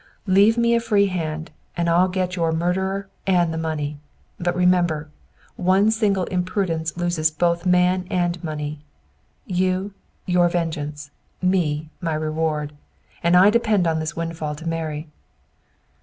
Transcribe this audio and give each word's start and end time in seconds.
Leave 0.25 0.57
me 0.57 0.73
a 0.73 0.79
free 0.79 1.05
hand, 1.05 1.51
and 1.77 1.87
I'll 1.87 2.07
get 2.07 2.35
your 2.35 2.51
murderer 2.51 3.07
and 3.27 3.53
the 3.53 3.55
money. 3.59 3.99
But 4.39 4.55
remember, 4.55 5.09
one 5.57 5.91
single 5.91 6.23
imprudence 6.23 6.97
loses 6.97 7.29
both 7.29 7.67
man 7.67 8.07
and 8.09 8.43
money; 8.43 8.79
you, 9.45 9.93
your 10.25 10.49
vengeance; 10.49 11.11
me, 11.39 11.91
my 12.01 12.15
reward. 12.15 12.73
And 13.21 13.37
I 13.37 13.51
depend 13.51 13.85
on 13.85 13.99
this 13.99 14.15
windfall 14.15 14.55
to 14.55 14.67
marry!" 14.67 15.07